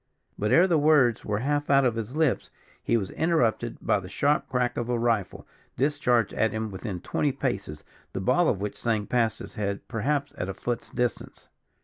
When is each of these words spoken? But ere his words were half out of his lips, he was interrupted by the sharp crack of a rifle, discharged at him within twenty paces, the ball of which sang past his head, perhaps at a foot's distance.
But 0.35 0.51
ere 0.51 0.63
his 0.63 0.71
words 0.73 1.23
were 1.23 1.37
half 1.37 1.69
out 1.69 1.85
of 1.85 1.93
his 1.93 2.15
lips, 2.15 2.49
he 2.81 2.97
was 2.97 3.11
interrupted 3.11 3.77
by 3.83 3.99
the 3.99 4.09
sharp 4.09 4.49
crack 4.49 4.75
of 4.75 4.89
a 4.89 4.97
rifle, 4.97 5.45
discharged 5.77 6.33
at 6.33 6.51
him 6.51 6.71
within 6.71 7.01
twenty 7.01 7.31
paces, 7.31 7.83
the 8.11 8.19
ball 8.19 8.49
of 8.49 8.59
which 8.59 8.79
sang 8.81 9.05
past 9.05 9.37
his 9.37 9.53
head, 9.53 9.87
perhaps 9.87 10.33
at 10.39 10.49
a 10.49 10.55
foot's 10.55 10.89
distance. 10.89 11.49